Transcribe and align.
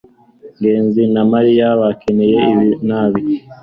ngenzi 0.57 1.01
na 1.13 1.21
mariya 1.31 1.67
bakeneye 1.81 2.37
ibi 2.51 2.69
nabi 2.87 3.21